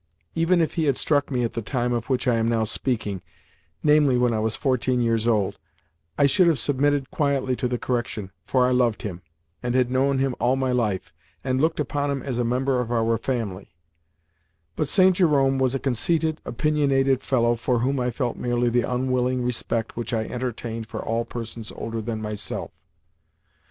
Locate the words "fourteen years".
4.55-5.27